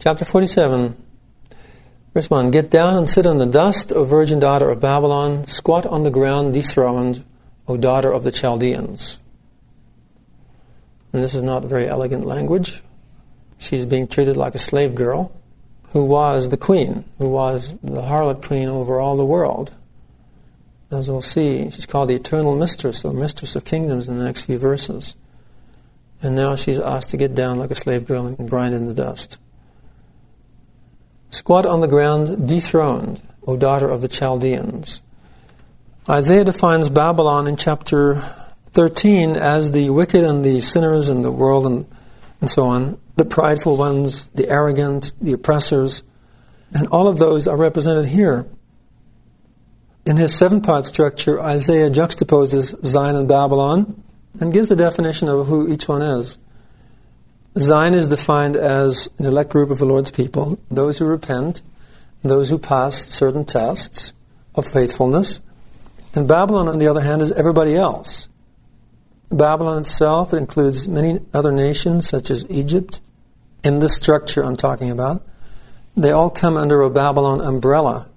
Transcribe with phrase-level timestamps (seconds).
[0.00, 0.96] Chapter 47,
[2.14, 5.86] verse 1 Get down and sit on the dust, O virgin daughter of Babylon, squat
[5.86, 7.24] on the ground, dethroned,
[7.66, 9.18] O daughter of the Chaldeans.
[11.12, 12.84] And this is not very elegant language.
[13.58, 15.32] She's being treated like a slave girl
[15.90, 19.72] who was the queen, who was the harlot queen over all the world.
[20.92, 24.42] As we'll see, she's called the eternal mistress or mistress of kingdoms in the next
[24.42, 25.16] few verses.
[26.22, 28.94] And now she's asked to get down like a slave girl and grind in the
[28.94, 29.40] dust.
[31.30, 35.02] Squat on the ground, dethroned, O daughter of the Chaldeans.
[36.08, 38.14] Isaiah defines Babylon in chapter
[38.70, 41.86] 13 as the wicked and the sinners in the world and,
[42.40, 46.02] and so on, the prideful ones, the arrogant, the oppressors,
[46.72, 48.46] and all of those are represented here.
[50.06, 54.02] In his seven part structure, Isaiah juxtaposes Zion and Babylon
[54.40, 56.38] and gives a definition of who each one is.
[57.56, 61.62] Zion is defined as an elect group of the Lord's people, those who repent,
[62.22, 64.12] those who pass certain tests
[64.54, 65.40] of faithfulness.
[66.14, 68.28] And Babylon, on the other hand, is everybody else.
[69.30, 73.00] Babylon itself includes many other nations, such as Egypt,
[73.62, 75.26] in this structure I'm talking about.
[75.96, 78.08] They all come under a Babylon umbrella.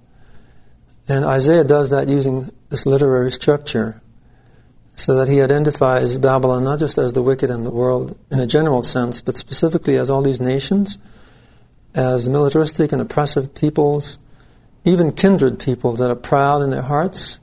[1.08, 4.02] And Isaiah does that using this literary structure
[5.02, 8.46] so that he identifies Babylon not just as the wicked in the world in a
[8.46, 10.96] general sense, but specifically as all these nations,
[11.92, 14.20] as militaristic and oppressive peoples,
[14.84, 17.40] even kindred peoples that are proud in their hearts,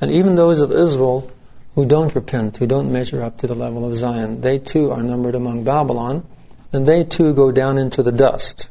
[0.00, 1.30] and even those of Israel
[1.76, 4.40] who don't repent, who don't measure up to the level of Zion.
[4.40, 6.26] They too are numbered among Babylon,
[6.72, 8.70] and they too go down into the dust.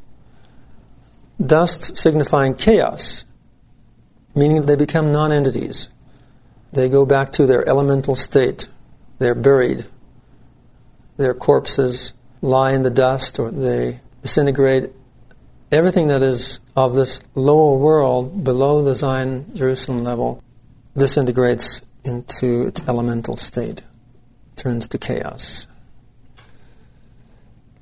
[1.40, 3.24] Dust signifying chaos,
[4.36, 5.92] meaning they become non entities.
[6.72, 8.68] They go back to their elemental state.
[9.20, 9.86] They're buried.
[11.18, 14.92] Their corpses lie in the dust or they disintegrate.
[15.72, 20.44] Everything that is of this lower world below the Zion Jerusalem level
[20.96, 23.82] disintegrates into its elemental state,
[24.56, 25.68] turns to chaos.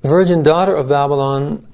[0.02, 1.66] Virgin daughter of Babylon,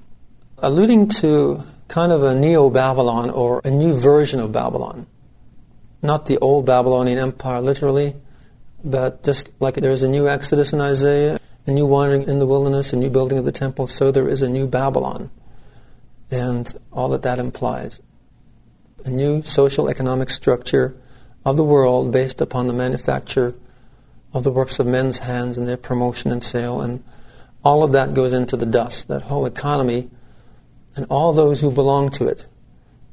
[0.59, 5.07] alluding to kind of a neo Babylon or a new version of Babylon.
[6.03, 8.17] Not the old Babylonian Empire, literally,
[8.85, 12.93] but just like there's a new Exodus in Isaiah, a new wandering in the wilderness,
[12.93, 15.31] a new building of the temple, so there is a new Babylon.
[16.31, 18.01] And all that that implies.
[19.05, 20.97] A new social economic structure
[21.45, 23.55] of the world based upon the manufacture
[24.33, 26.81] of the works of men's hands and their promotion and sale.
[26.81, 27.05] And
[27.65, 30.11] all of that goes into the dust, that whole economy,
[30.97, 32.47] and all those who belong to it.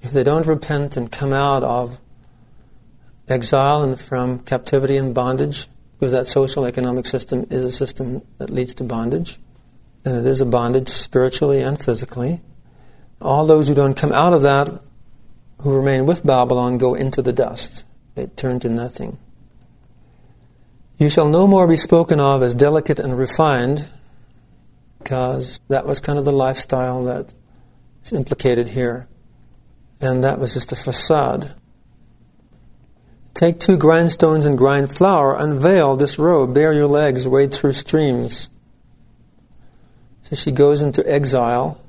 [0.01, 1.99] If they don't repent and come out of
[3.29, 8.49] exile and from captivity and bondage, because that social economic system is a system that
[8.49, 9.39] leads to bondage,
[10.05, 12.41] and it is a bondage spiritually and physically.
[13.21, 14.81] All those who don't come out of that,
[15.61, 17.85] who remain with Babylon, go into the dust
[18.15, 19.17] they turn to nothing.
[20.97, 23.85] You shall no more be spoken of as delicate and refined,
[24.97, 27.33] because that was kind of the lifestyle that
[28.03, 29.07] is implicated here.
[30.01, 31.55] And that was just a facade.
[33.39, 38.49] Take two grindstones and grind flour, unveil this robe, bare your legs, wade through streams.
[40.23, 41.79] So she goes into exile.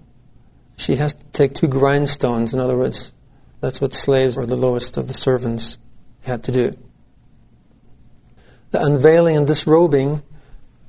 [0.76, 2.54] She has to take two grindstones.
[2.54, 3.12] In other words,
[3.60, 5.76] that's what slaves or the lowest of the servants
[6.22, 6.76] had to do.
[8.70, 10.22] The unveiling and disrobing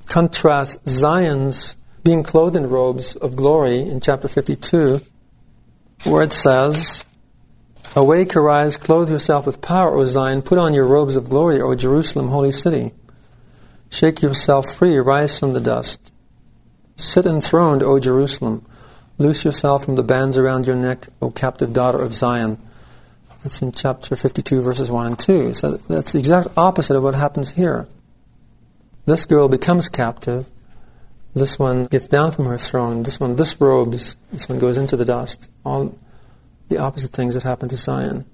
[0.06, 1.74] contrasts Zion's
[2.04, 5.00] being clothed in robes of glory in chapter 52,
[6.04, 7.04] where it says,
[7.94, 11.74] Awake, arise, clothe yourself with power, O Zion, put on your robes of glory, O
[11.74, 12.92] Jerusalem, holy city.
[13.90, 16.14] Shake yourself free, rise from the dust.
[16.96, 18.64] Sit enthroned, O Jerusalem.
[19.18, 22.58] Loose yourself from the bands around your neck, O captive daughter of Zion.
[23.42, 25.52] That's in chapter 52, verses 1 and 2.
[25.52, 27.88] So that's the exact opposite of what happens here.
[29.04, 30.48] This girl becomes captive.
[31.34, 33.02] This one gets down from her throne.
[33.02, 34.16] This one disrobes.
[34.30, 35.50] This one goes into the dust.
[35.64, 35.98] All
[36.72, 38.24] the opposite things that happen to Zion.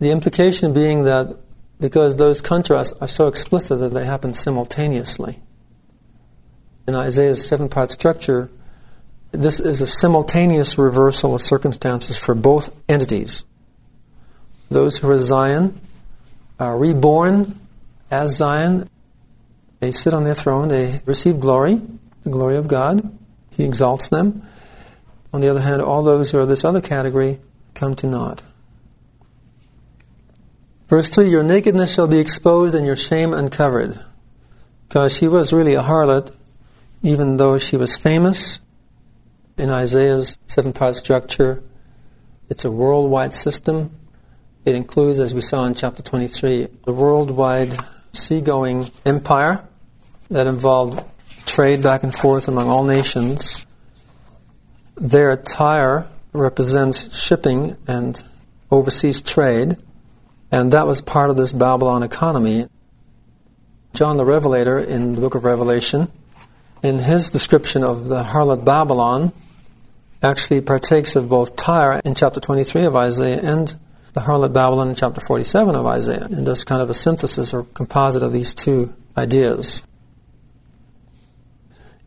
[0.00, 1.36] The implication being that
[1.78, 5.40] because those contrasts are so explicit that they happen simultaneously.
[6.88, 8.50] In Isaiah's seven part structure,
[9.32, 13.44] this is a simultaneous reversal of circumstances for both entities.
[14.70, 15.78] Those who are Zion
[16.58, 17.58] are reborn
[18.10, 18.88] as Zion.
[19.80, 21.80] They sit on their throne, they receive glory,
[22.22, 23.18] the glory of God.
[23.50, 24.42] He exalts them.
[25.34, 27.40] On the other hand, all those who are this other category
[27.74, 28.40] come to naught.
[30.86, 33.98] Verse 3 Your nakedness shall be exposed and your shame uncovered.
[34.86, 36.30] Because she was really a harlot,
[37.02, 38.60] even though she was famous,
[39.58, 41.64] in Isaiah's seven part structure.
[42.48, 43.90] It's a worldwide system.
[44.64, 47.74] It includes, as we saw in chapter 23, a worldwide
[48.12, 49.66] seagoing empire
[50.30, 51.04] that involved
[51.44, 53.66] trade back and forth among all nations.
[54.96, 58.22] Their Tyre represents shipping and
[58.70, 59.76] overseas trade,
[60.52, 62.68] and that was part of this Babylon economy.
[63.92, 66.10] John the Revelator in the book of Revelation,
[66.82, 69.32] in his description of the harlot Babylon,
[70.22, 73.74] actually partakes of both Tyre in chapter 23 of Isaiah and
[74.12, 77.64] the harlot Babylon in chapter 47 of Isaiah, and does kind of a synthesis or
[77.64, 79.82] composite of these two ideas.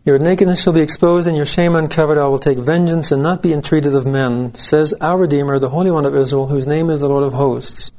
[0.07, 2.17] Your nakedness shall be exposed, and your shame uncovered.
[2.17, 5.91] I will take vengeance and not be entreated of men, says our Redeemer, the Holy
[5.91, 7.91] One of Israel, whose name is the Lord of hosts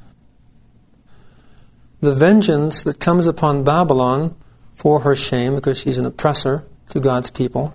[2.01, 4.37] the vengeance that comes upon Babylon
[4.75, 7.75] for her shame, because she's an oppressor to God's people,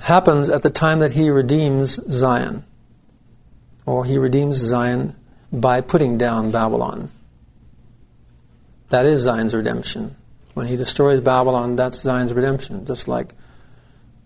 [0.00, 2.64] happens at the time that he redeems Zion.
[3.86, 5.16] Or he redeems Zion
[5.52, 7.10] by putting down Babylon.
[8.90, 10.16] That is Zion's redemption.
[10.54, 12.86] When he destroys Babylon, that's Zion's redemption.
[12.86, 13.34] Just like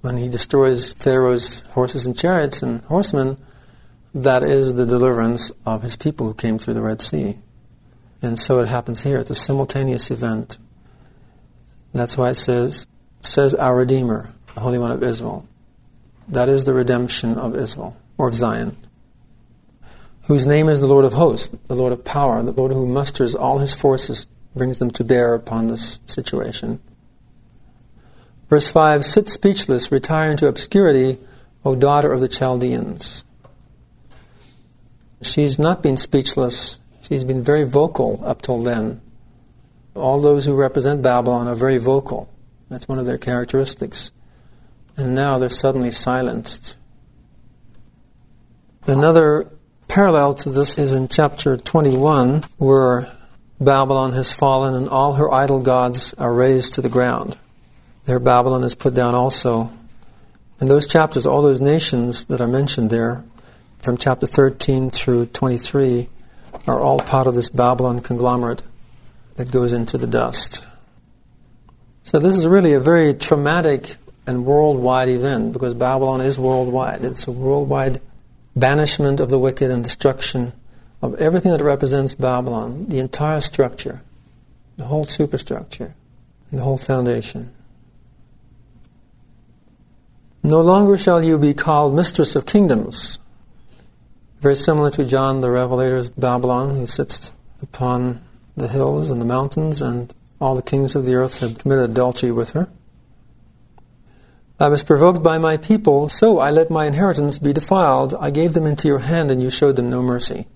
[0.05, 3.39] when he destroys Pharaoh's horses and chariots and horsemen,
[4.15, 7.39] that is the deliverance of his people who came through the Red Sea.
[8.21, 9.19] And so it happens here.
[9.19, 10.59] It's a simultaneous event.
[11.95, 12.87] That's why it says,
[13.23, 15.49] says our Redeemer, the Holy One of Israel.
[16.29, 18.77] That is the redemption of Israel, or of Zion,
[20.25, 23.35] whose name is the Lord of hosts, the Lord of power, the Lord who musters
[23.35, 26.81] all his forces, brings them to bear upon this situation.
[28.49, 31.19] Verse 5 Sit speechless, retire into obscurity,
[31.64, 33.25] O daughter of the Chaldeans.
[35.23, 39.02] She's not been speechless She's been very vocal up till then.
[39.94, 42.31] All those who represent Babylon are very vocal.
[42.70, 44.11] That's one of their characteristics.
[44.96, 46.76] And now they're suddenly silenced.
[48.87, 49.50] Another
[49.87, 53.06] parallel to this is in chapter 21, where
[53.61, 57.37] Babylon has fallen and all her idol gods are razed to the ground.
[58.06, 59.71] There, Babylon is put down also.
[60.61, 63.25] In those chapters, all those nations that are mentioned there,
[63.79, 66.09] from chapter 13 through 23,
[66.67, 68.62] are all part of this Babylon conglomerate
[69.37, 70.67] that goes into the dust.
[72.03, 73.97] So this is really a very traumatic
[74.27, 77.05] and worldwide event because Babylon is worldwide.
[77.05, 78.03] It's a worldwide
[78.55, 80.53] banishment of the wicked and destruction
[81.01, 84.03] of everything that represents Babylon, the entire structure,
[84.77, 85.95] the whole superstructure,
[86.51, 87.54] and the whole foundation.
[90.46, 93.19] No longer shall you be called mistress of kingdoms,
[94.43, 97.32] very similar to John the Revelator's Babylon, who sits
[97.62, 98.20] upon
[98.55, 100.12] the hills and the mountains, and
[100.43, 102.69] all the kings of the earth have committed adultery with her.
[104.61, 108.12] I was provoked by my people, so I let my inheritance be defiled.
[108.20, 110.46] I gave them into your hand, and you showed them no mercy.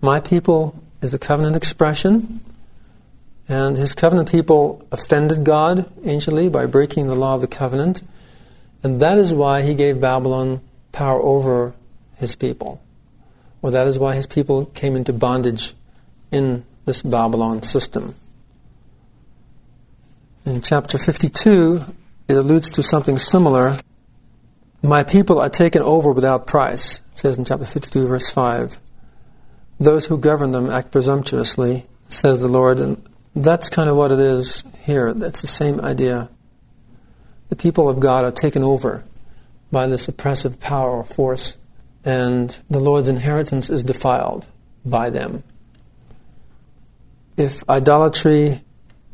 [0.00, 2.40] My people is the covenant expression,
[3.48, 8.02] and his covenant people offended God anciently by breaking the law of the covenant,
[8.82, 10.60] and that is why he gave Babylon
[10.92, 11.74] power over
[12.16, 12.80] his people.
[13.60, 15.74] Well, that is why his people came into bondage
[16.30, 18.14] in this Babylon system.
[20.44, 21.84] In chapter 52,
[22.26, 23.78] it alludes to something similar.
[24.82, 28.78] My people are taken over without price, it says in chapter 52, verse 5.
[29.78, 32.78] Those who govern them act presumptuously, says the Lord.
[32.78, 33.02] And
[33.34, 35.12] that's kind of what it is here.
[35.14, 36.30] That's the same idea.
[37.48, 39.04] The people of God are taken over
[39.70, 41.56] by this oppressive power or force
[42.04, 44.48] and the Lord's inheritance is defiled
[44.84, 45.44] by them.
[47.36, 48.62] If idolatry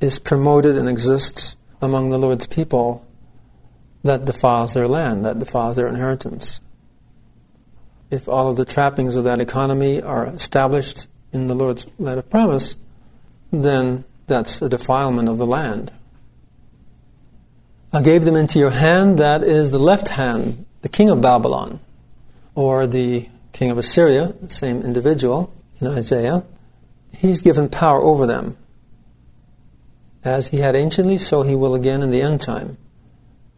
[0.00, 3.04] is promoted and exists among the Lord's people,
[4.04, 6.60] that defiles their land, that defiles their inheritance.
[8.10, 12.30] If all of the trappings of that economy are established in the Lord's land of
[12.30, 12.76] promise,
[13.52, 15.92] then that's the defilement of the land.
[17.92, 21.80] I gave them into your hand, that is the left hand, the king of Babylon
[22.54, 26.44] or the king of Assyria, same individual in Isaiah,
[27.12, 28.56] he's given power over them.
[30.24, 32.76] As he had anciently, so he will again in the end time.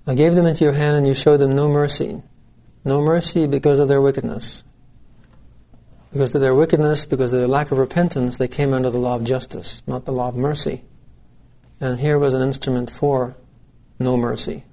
[0.07, 2.23] I gave them into your hand, and you showed them no mercy.
[2.85, 4.65] No mercy because of their wickedness.
[6.13, 9.17] Because of their wickedness, because of their lack of repentance, they came under the law
[9.17, 10.83] of justice, not the law of mercy.
[11.81, 13.37] And here was an instrument for
[13.99, 14.65] no mercy.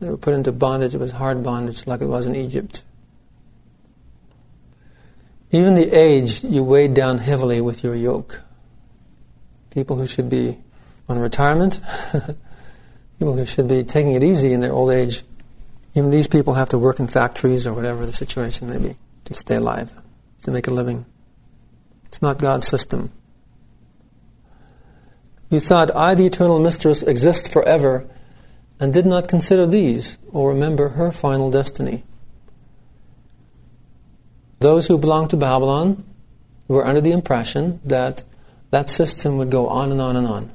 [0.00, 2.82] They were put into bondage, it was hard bondage like it was in Egypt.
[5.52, 8.40] Even the aged, you weighed down heavily with your yoke.
[9.70, 10.58] People who should be
[11.08, 11.80] on retirement,
[13.18, 15.22] people who should be taking it easy in their old age,
[15.96, 19.32] Even these people have to work in factories or whatever the situation may be to
[19.32, 19.90] stay alive,
[20.46, 21.04] to make a living.
[22.04, 23.10] It's not God's system.
[25.50, 28.08] You thought, I, the eternal mistress, exist forever,
[28.78, 32.04] and did not consider these or remember her final destiny.
[34.60, 36.04] Those who belonged to Babylon
[36.68, 38.22] were under the impression that
[38.70, 40.52] that system would go on and on and on.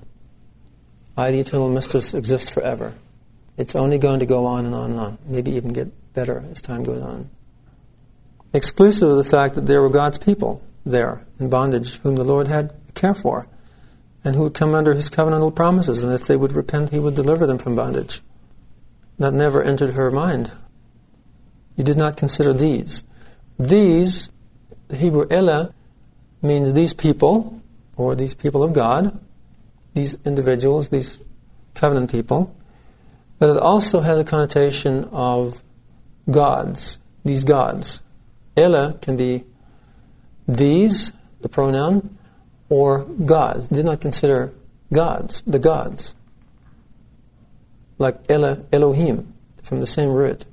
[1.18, 2.94] I, the eternal mistress, exist forever.
[3.58, 6.62] It's only going to go on and on and on, maybe even get better as
[6.62, 7.30] time goes on.
[8.54, 12.48] Exclusive of the fact that there were God's people there in bondage whom the Lord
[12.48, 13.48] had care for
[14.24, 17.16] and who would come under his covenantal promises, and if they would repent, he would
[17.16, 18.22] deliver them from bondage.
[19.18, 20.52] That never entered her mind.
[21.76, 23.04] You did not consider these.
[23.58, 24.30] These,
[24.90, 25.74] the Hebrew Elah,
[26.42, 27.62] means these people,
[27.96, 29.20] or these people of God,
[29.94, 31.20] these individuals, these
[31.74, 32.56] covenant people,
[33.40, 35.64] but it also has a connotation of
[36.30, 38.04] gods, these gods.
[38.58, 39.44] Elah can be
[40.48, 42.18] these, the pronoun,
[42.70, 43.68] or gods.
[43.68, 44.54] Did not consider
[44.92, 46.16] gods, the gods.
[47.98, 50.46] Like Elo, Elohim, from the same root.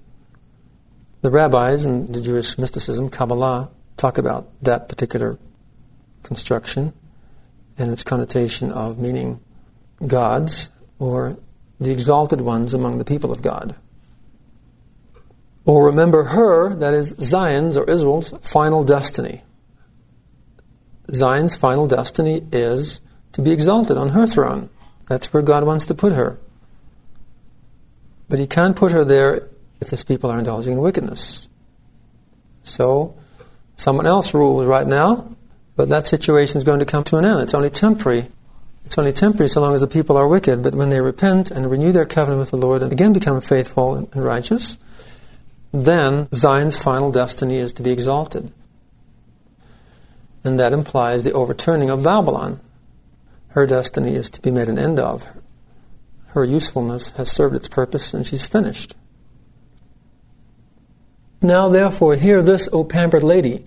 [1.23, 5.38] The rabbis in the Jewish mysticism, Kabbalah, talk about that particular
[6.23, 6.93] construction
[7.76, 9.40] and its connotation of meaning
[10.07, 11.37] gods or
[11.81, 13.75] the exalted ones among the people of God.
[15.68, 19.42] Or remember her, that is Zion's or Israel's final destiny.
[21.12, 24.70] Zion's final destiny is to be exalted on her throne.
[25.08, 26.38] That's where God wants to put her.
[28.30, 29.46] But He can't put her there
[29.78, 31.50] if His people are indulging in wickedness.
[32.62, 33.14] So,
[33.76, 35.37] someone else rules right now,
[35.76, 37.42] but that situation is going to come to an end.
[37.42, 38.28] It's only temporary.
[38.87, 41.70] It's only temporary so long as the people are wicked, but when they repent and
[41.70, 44.78] renew their covenant with the Lord and again become faithful and righteous,
[45.72, 48.52] then Zion's final destiny is to be exalted
[50.44, 52.60] and that implies the overturning of Babylon.
[53.48, 55.26] Her destiny is to be made an end of.
[56.28, 58.94] Her usefulness has served its purpose and she's finished.
[61.40, 63.64] Now, therefore, hear this, O pampered lady.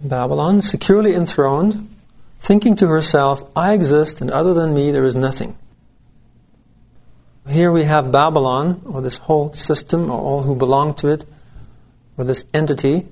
[0.00, 1.88] Babylon, securely enthroned,
[2.40, 5.58] thinking to herself, I exist, and other than me there is nothing.
[7.48, 11.24] Here we have Babylon, or this whole system, or all who belong to it,
[12.16, 13.06] or this entity,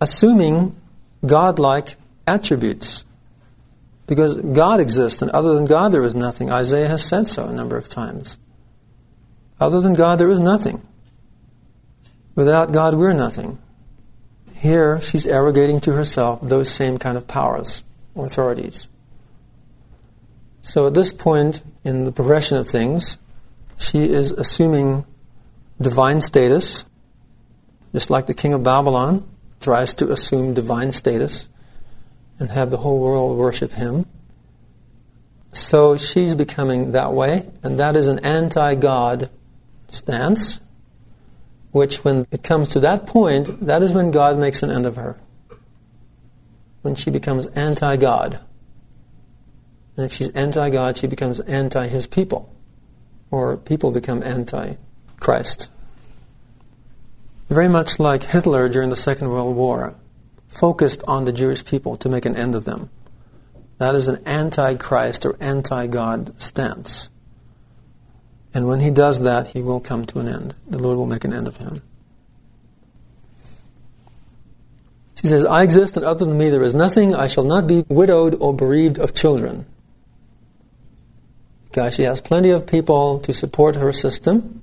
[0.00, 0.76] assuming
[1.24, 1.96] godlike
[2.26, 3.04] attributes.
[4.06, 6.50] Because God exists, and other than God there is nothing.
[6.50, 8.38] Isaiah has said so a number of times.
[9.60, 10.82] Other than God there is nothing.
[12.34, 13.58] Without God we're nothing.
[14.54, 17.82] Here she's arrogating to herself those same kind of powers
[18.14, 18.88] or authorities.
[20.62, 23.16] So at this point in the progression of things,
[23.80, 25.04] she is assuming
[25.80, 26.84] divine status,
[27.92, 29.26] just like the king of Babylon
[29.60, 31.48] tries to assume divine status
[32.38, 34.06] and have the whole world worship him.
[35.52, 39.30] So she's becoming that way, and that is an anti God
[39.88, 40.60] stance,
[41.72, 44.96] which, when it comes to that point, that is when God makes an end of
[44.96, 45.18] her.
[46.82, 48.40] When she becomes anti God.
[49.96, 52.54] And if she's anti God, she becomes anti his people,
[53.30, 54.76] or people become anti
[55.18, 55.70] Christ
[57.50, 59.96] very much like Hitler during the Second World War,
[60.48, 62.88] focused on the Jewish people to make an end of them.
[63.78, 67.10] That is an anti-Christ or anti-God stance.
[68.54, 70.54] And when he does that, he will come to an end.
[70.68, 71.82] The Lord will make an end of him.
[75.20, 77.14] She says, I exist and other than me there is nothing.
[77.14, 79.66] I shall not be widowed or bereaved of children.
[81.70, 84.62] Because she has plenty of people to support her system,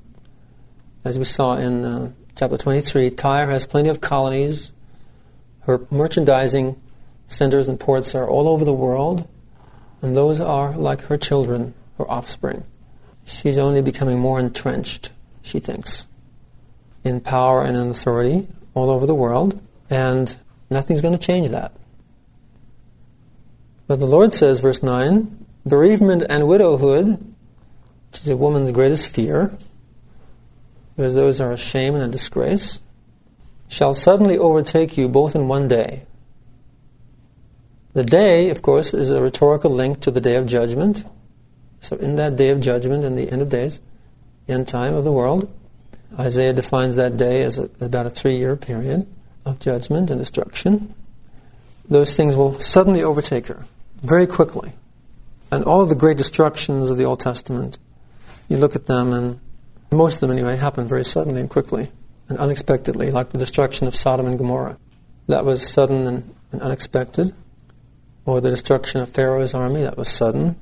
[1.05, 4.73] as we saw in uh, chapter 23, Tyre has plenty of colonies.
[5.61, 6.75] Her merchandising
[7.27, 9.25] centers and ports are all over the world,
[10.01, 12.65] and those are like her children, her offspring.
[13.25, 15.11] She's only becoming more entrenched,
[15.41, 16.07] she thinks,
[17.05, 20.35] in power and in authority all over the world, and
[20.69, 21.71] nothing's going to change that.
[23.87, 27.07] But the Lord says, verse 9, bereavement and widowhood,
[28.11, 29.57] which is a woman's greatest fear,
[30.95, 32.79] because those are a shame and a disgrace,
[33.67, 36.05] shall suddenly overtake you both in one day.
[37.93, 41.03] The day, of course, is a rhetorical link to the day of judgment.
[41.79, 43.81] So, in that day of judgment, in the end of days,
[44.47, 45.51] end time of the world,
[46.17, 49.07] Isaiah defines that day as a, about a three year period
[49.45, 50.93] of judgment and destruction.
[51.89, 53.65] Those things will suddenly overtake her
[54.01, 54.73] very quickly.
[55.51, 57.77] And all of the great destructions of the Old Testament,
[58.49, 59.39] you look at them and
[59.91, 61.89] Most of them, anyway, happen very suddenly and quickly
[62.27, 64.77] and unexpectedly, like the destruction of Sodom and Gomorrah.
[65.27, 67.33] That was sudden and, and unexpected.
[68.25, 70.57] Or the destruction of Pharaoh's army, that was sudden.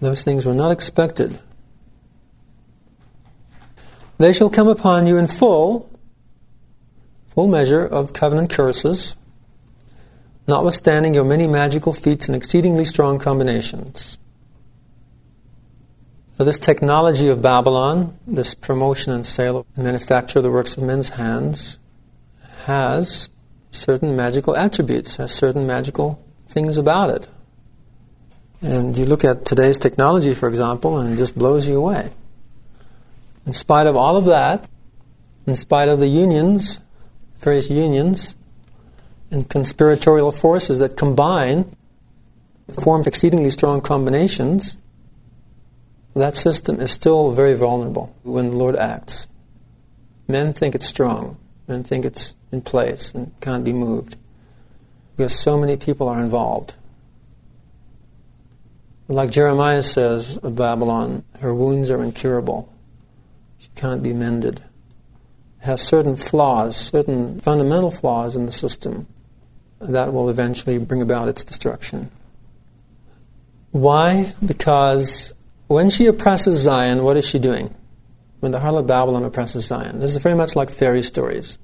[0.00, 1.38] Those things were not expected.
[4.18, 5.88] They shall come upon you in full,
[7.28, 9.16] full measure of covenant curses,
[10.46, 14.18] notwithstanding your many magical feats and exceedingly strong combinations.
[16.38, 20.82] So this technology of Babylon, this promotion and sale and manufacture of the works of
[20.82, 21.78] men's hands,
[22.64, 23.28] has
[23.70, 27.28] certain magical attributes, has certain magical things about it.
[28.60, 32.10] And you look at today's technology, for example, and it just blows you away.
[33.46, 34.68] In spite of all of that,
[35.46, 36.80] in spite of the unions,
[37.40, 38.36] various unions,
[39.32, 41.74] and conspiratorial forces that combine,
[42.82, 44.76] form exceedingly strong combinations,
[46.14, 49.26] that system is still very vulnerable when the Lord acts.
[50.28, 54.16] Men think it's strong, men think it's in place and can't be moved
[55.16, 56.74] because so many people are involved.
[59.08, 62.72] Like Jeremiah says of Babylon, her wounds are incurable.
[63.58, 64.60] She can't be mended.
[65.60, 69.06] It has certain flaws, certain fundamental flaws in the system
[69.82, 72.10] that will eventually bring about its destruction.
[73.70, 74.34] Why?
[74.44, 75.32] Because
[75.66, 77.74] when she oppresses Zion, what is she doing?
[78.40, 80.00] When the harlot Babylon oppresses Zion.
[80.00, 81.58] This is very much like fairy stories.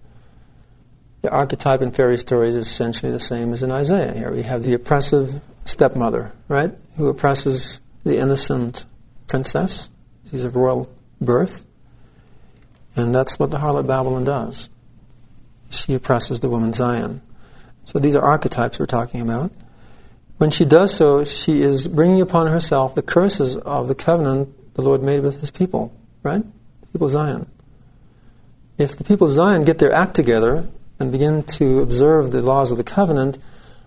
[1.23, 4.15] The archetype in fairy stories is essentially the same as in Isaiah.
[4.15, 8.87] Here we have the oppressive stepmother, right, who oppresses the innocent
[9.27, 9.91] princess.
[10.31, 11.67] She's of royal birth.
[12.97, 14.71] And that's what the harlot Babylon does.
[15.71, 17.21] She oppresses the woman Zion.
[17.89, 19.51] So these are archetypes we're talking about.
[20.37, 24.83] When she does so, she is bringing upon herself the curses of the covenant the
[24.83, 25.91] Lord made with his people,
[26.23, 26.45] right?
[26.93, 27.51] People of Zion.
[28.77, 30.69] If the people of Zion get their act together
[31.01, 33.39] and begin to observe the laws of the covenant,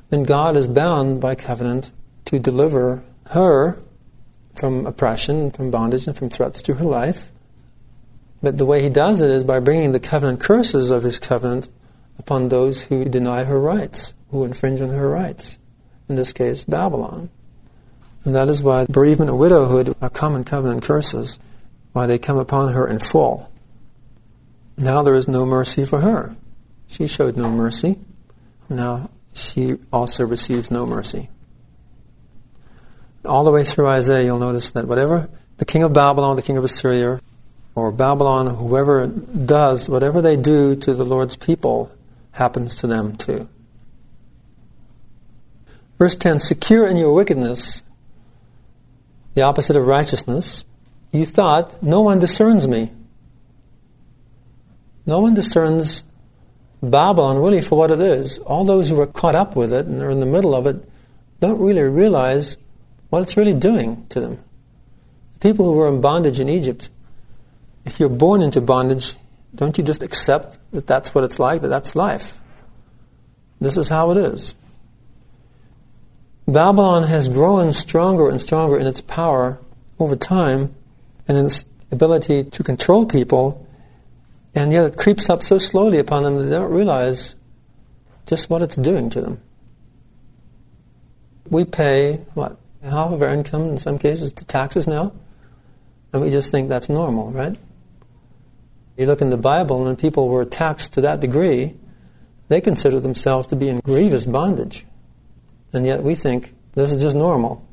[0.09, 1.91] then God is bound by covenant
[2.25, 3.83] to deliver her
[4.55, 7.31] from oppression, from bondage, and from threats to her life.
[8.41, 11.69] But the way he does it is by bringing the covenant curses of his covenant
[12.21, 15.57] upon those who deny her rights, who infringe on her rights
[16.07, 17.31] in this case, Babylon.
[18.23, 21.39] And that is why bereavement and widowhood are common covenant curses,
[21.93, 23.51] why they come upon her in full.
[24.77, 26.35] Now there is no mercy for her.
[26.87, 27.97] She showed no mercy.
[28.69, 31.29] Now she also receives no mercy.
[33.25, 36.57] All the way through Isaiah, you'll notice that whatever the king of Babylon, the king
[36.57, 37.19] of Assyria,
[37.73, 41.91] or Babylon, whoever does, whatever they do to the Lord's people
[42.33, 43.49] happens to them too.
[45.97, 47.83] Verse 10 Secure in your wickedness,
[49.33, 50.65] the opposite of righteousness,
[51.11, 52.91] you thought, No one discerns me.
[55.05, 56.03] No one discerns
[56.81, 58.39] Babylon really for what it is.
[58.39, 60.87] All those who are caught up with it and are in the middle of it
[61.39, 62.57] don't really realize
[63.09, 64.43] what it's really doing to them.
[65.33, 66.89] The people who were in bondage in Egypt,
[67.85, 69.17] if you're born into bondage,
[69.53, 72.39] don't you just accept that that's what it's like, that that's life?
[73.59, 74.55] This is how it is.
[76.47, 79.59] Babylon has grown stronger and stronger in its power
[79.99, 80.73] over time
[81.27, 83.67] and in its ability to control people,
[84.55, 87.35] and yet it creeps up so slowly upon them that they don't realize
[88.25, 89.41] just what it's doing to them.
[91.49, 95.13] We pay, what, half of our income in some cases to taxes now,
[96.13, 97.57] and we just think that's normal, right?
[98.97, 101.75] You look in the Bible, and when people were taxed to that degree,
[102.49, 104.85] they considered themselves to be in grievous bondage.
[105.73, 107.65] And yet we think this is just normal.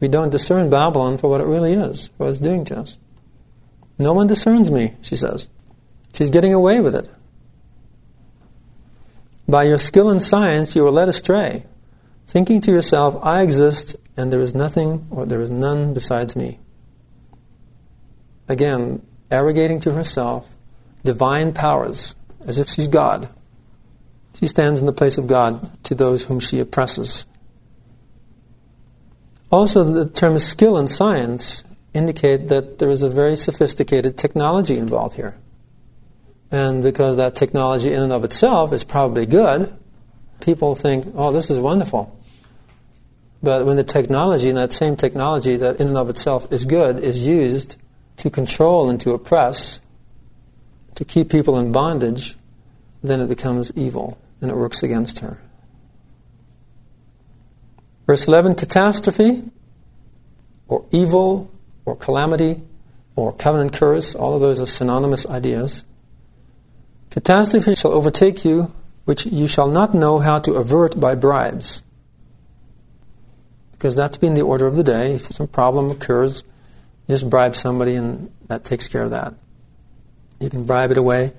[0.00, 2.98] We don't discern Babylon for what it really is, what it's doing to us.
[3.98, 5.48] No one discerns me, she says.
[6.14, 7.08] She's getting away with it.
[9.48, 11.66] By your skill in science, you are led astray,
[12.26, 16.58] thinking to yourself, I exist and there is nothing or there is none besides me.
[18.48, 20.48] Again, arrogating to herself
[21.04, 22.14] divine powers
[22.46, 23.28] as if she's God.
[24.34, 27.26] She stands in the place of God to those whom she oppresses.
[29.50, 35.16] Also, the term skill and science indicate that there is a very sophisticated technology involved
[35.16, 35.36] here.
[36.50, 39.74] And because that technology in and of itself is probably good,
[40.40, 42.18] people think, oh, this is wonderful.
[43.42, 46.98] But when the technology, and that same technology that in and of itself is good,
[46.98, 47.76] is used
[48.18, 49.80] to control and to oppress,
[50.94, 52.36] to keep people in bondage,
[53.02, 55.40] then it becomes evil and it works against her.
[58.06, 59.44] Verse 11 catastrophe
[60.68, 61.50] or evil
[61.84, 62.60] or calamity
[63.16, 65.84] or covenant curse, all of those are synonymous ideas.
[67.10, 68.72] Catastrophe shall overtake you,
[69.04, 71.82] which you shall not know how to avert by bribes.
[73.72, 75.14] Because that's been the order of the day.
[75.14, 76.44] If some problem occurs,
[77.06, 79.34] you just bribe somebody and that takes care of that.
[80.40, 81.32] You can bribe it away.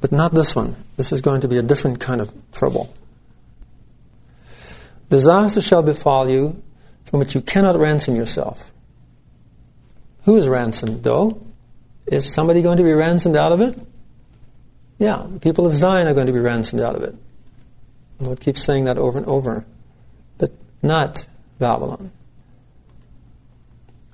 [0.00, 0.76] But not this one.
[0.96, 2.94] This is going to be a different kind of trouble.
[5.10, 6.62] Disaster shall befall you
[7.04, 8.72] from which you cannot ransom yourself.
[10.24, 11.42] Who is ransomed, though?
[12.06, 13.78] Is somebody going to be ransomed out of it?
[14.98, 17.14] Yeah, the people of Zion are going to be ransomed out of it.
[18.18, 19.64] The Lord keeps saying that over and over.
[20.38, 21.26] But not
[21.58, 22.12] Babylon.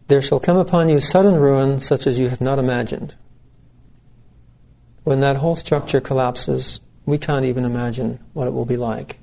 [0.08, 3.16] There shall come upon you sudden ruin such as you have not imagined.
[5.02, 9.18] When that whole structure collapses, we can't even imagine what it will be like.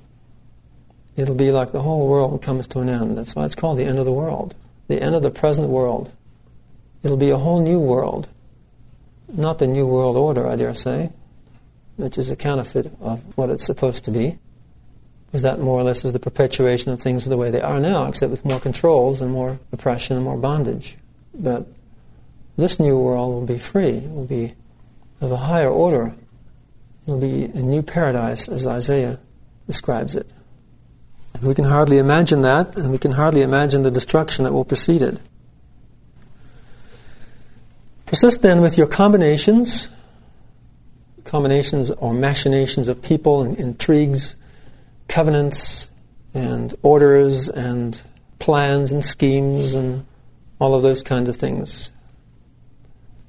[1.16, 3.16] It'll be like the whole world comes to an end.
[3.16, 4.54] That's why it's called the end of the world,
[4.88, 6.10] the end of the present world.
[7.02, 8.28] It'll be a whole new world.
[9.28, 11.12] Not the new world order, I dare say,
[11.96, 14.38] which is a counterfeit of what it's supposed to be.
[15.34, 18.06] Because that more or less is the perpetuation of things the way they are now,
[18.06, 20.96] except with more controls and more oppression and more bondage.
[21.34, 21.66] But
[22.56, 23.96] this new world will be free.
[23.96, 24.54] It will be
[25.20, 26.14] of a higher order.
[27.04, 29.18] It will be a new paradise, as Isaiah
[29.66, 30.30] describes it.
[31.34, 34.64] And we can hardly imagine that, and we can hardly imagine the destruction that will
[34.64, 35.18] precede it.
[38.06, 39.88] Persist then with your combinations,
[41.24, 44.36] combinations or machinations of people and intrigues,
[45.08, 45.88] covenants
[46.32, 48.00] and orders and
[48.38, 50.06] plans and schemes and
[50.58, 51.92] all of those kinds of things.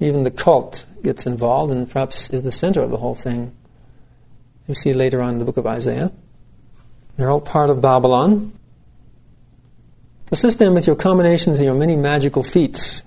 [0.00, 3.54] Even the cult gets involved and perhaps is the center of the whole thing.
[4.66, 6.12] You see later on in the book of Isaiah.
[7.16, 8.52] They're all part of Babylon.
[10.26, 13.04] Persist then with your combinations and your many magical feats,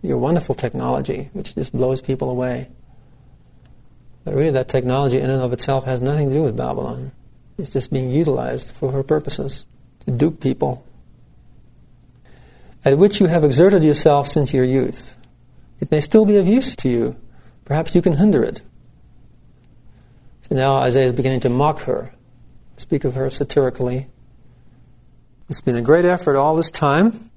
[0.00, 2.68] your wonderful technology, which just blows people away.
[4.24, 7.12] But really, that technology in and of itself has nothing to do with Babylon.
[7.58, 9.66] It's just being utilized for her purposes
[10.04, 10.84] to dupe people,
[12.84, 15.16] at which you have exerted yourself since your youth.
[15.80, 17.16] It may still be of use to you.
[17.64, 18.60] Perhaps you can hinder it.
[20.48, 22.12] So now Isaiah is beginning to mock her,
[22.76, 24.08] speak of her satirically.
[25.48, 27.30] It's been a great effort all this time.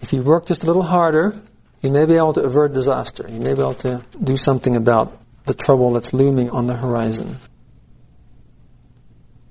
[0.00, 1.34] If you work just a little harder,
[1.82, 3.26] you may be able to avert disaster.
[3.28, 7.38] You may be able to do something about the trouble that's looming on the horizon.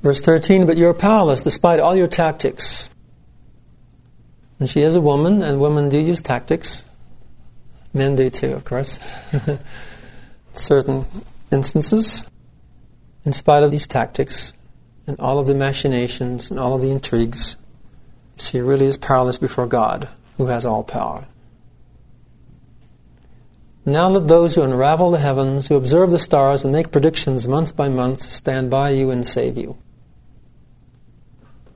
[0.03, 2.89] Verse 13, but you're powerless despite all your tactics.
[4.59, 6.83] And she is a woman, and women do use tactics.
[7.93, 8.99] Men do too, of course.
[10.53, 11.05] Certain
[11.51, 12.25] instances.
[13.23, 14.51] In spite of these tactics
[15.07, 17.57] and all of the machinations and all of the intrigues,
[18.35, 21.25] she really is powerless before God, who has all power.
[23.85, 27.75] Now let those who unravel the heavens, who observe the stars and make predictions month
[27.75, 29.77] by month, stand by you and save you.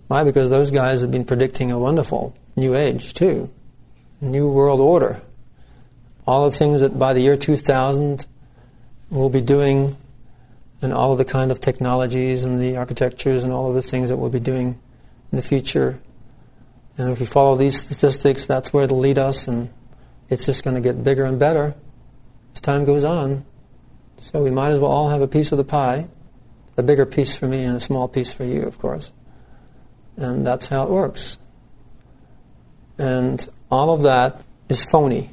[0.08, 0.24] Why?
[0.24, 3.50] Because those guys have been predicting a wonderful new age, too.
[4.22, 5.22] New world order.
[6.26, 8.26] All the things that by the year 2000
[9.10, 9.96] we'll be doing,
[10.82, 14.10] and all of the kind of technologies and the architectures and all of the things
[14.10, 14.80] that we'll be doing
[15.32, 16.00] in the future.
[16.98, 19.70] And if we follow these statistics, that's where it'll lead us, and
[20.30, 21.76] it's just going to get bigger and better
[22.54, 23.46] as time goes on.
[24.18, 26.08] So we might as well all have a piece of the pie,
[26.76, 29.14] a bigger piece for me and a small piece for you, of course.
[30.18, 31.38] And that's how it works.
[32.98, 35.30] And all of that is phony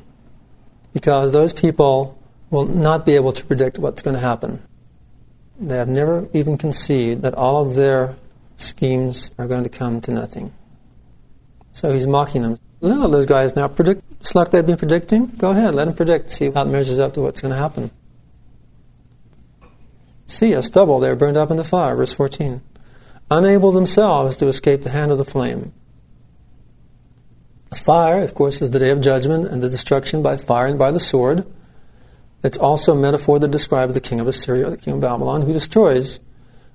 [0.92, 2.18] because those people
[2.50, 4.62] will not be able to predict what's going to happen.
[5.58, 8.14] They have never even conceived that all of their
[8.56, 10.52] schemes are going to come to nothing.
[11.72, 12.58] So he's mocking them.
[12.80, 15.26] Let those guys now predict, just like they've been predicting.
[15.26, 17.90] Go ahead, let them predict, see how it measures up to what's going to happen.
[20.26, 22.60] See, a stubble there burned up in the fire, verse 14
[23.30, 25.72] unable themselves to escape the hand of the flame.
[27.74, 30.90] Fire, of course, is the day of judgment and the destruction by fire and by
[30.90, 31.44] the sword.
[32.42, 35.52] It's also a metaphor that describes the king of Assyria, the king of Babylon, who
[35.52, 36.20] destroys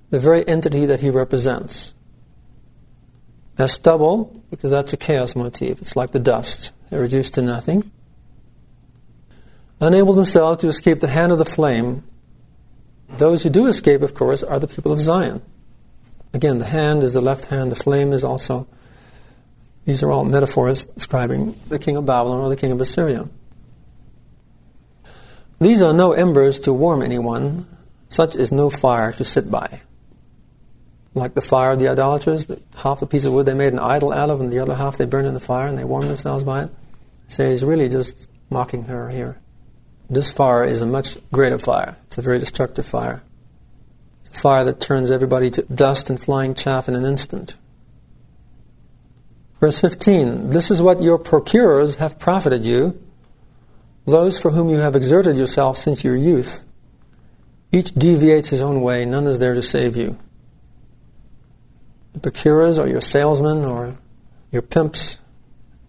[0.10, 1.94] the very entity that he represents.
[3.58, 5.82] As stubble, because that's a chaos motif.
[5.82, 6.72] It's like the dust.
[6.90, 7.92] They're reduced to nothing.
[9.80, 12.04] Unable themselves to escape the hand of the flame.
[13.18, 15.42] Those who do escape, of course, are the people of Zion.
[16.34, 18.68] Again, the hand is the left hand, the flame is also.
[19.86, 23.28] These are all metaphors describing the king of Babylon or the king of Assyria.
[25.60, 27.65] These are no embers to warm anyone,
[28.08, 29.82] such is no fire to sit by.
[31.15, 34.13] Like the fire of the idolaters, half the piece of wood they made an idol
[34.13, 36.44] out of, and the other half they burned in the fire and they warmed themselves
[36.44, 36.70] by it.
[37.28, 39.39] So it's really just mocking her here.
[40.10, 41.98] This fire is a much greater fire.
[42.06, 43.24] It's a very destructive fire.
[44.32, 47.56] Fire that turns everybody to dust and flying chaff in an instant.
[49.60, 53.02] Verse 15 This is what your procurers have profited you,
[54.06, 56.63] those for whom you have exerted yourself since your youth.
[57.72, 60.18] Each deviates his own way, none is there to save you.
[62.13, 63.98] The procurers are your salesmen or
[64.52, 65.20] your pimps,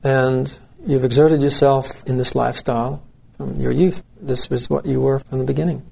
[0.02, 3.02] and you've exerted yourself in this lifestyle
[3.36, 4.02] from your youth.
[4.20, 5.86] This was what you were from the beginning.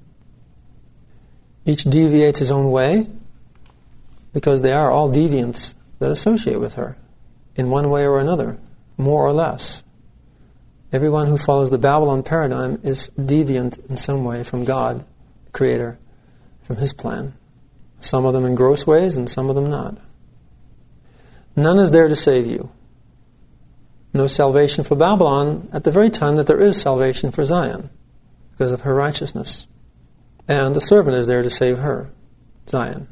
[1.68, 3.06] Each deviates his own way
[4.32, 6.96] because they are all deviants that associate with her
[7.56, 8.58] in one way or another,
[8.96, 9.82] more or less.
[10.92, 15.04] Everyone who follows the Babylon paradigm is deviant in some way from God,
[15.44, 15.98] the Creator,
[16.62, 17.34] from His plan.
[18.00, 19.98] Some of them in gross ways and some of them not.
[21.54, 22.70] None is there to save you.
[24.14, 27.90] No salvation for Babylon at the very time that there is salvation for Zion
[28.52, 29.68] because of her righteousness.
[30.48, 32.10] And the servant is there to save her,
[32.66, 33.06] Zion.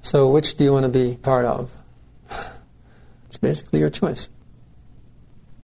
[0.00, 1.70] So, which do you want to be part of?
[3.26, 4.28] It's basically your choice.